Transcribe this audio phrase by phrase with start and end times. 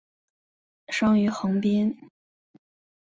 [0.87, 1.95] 生于横滨。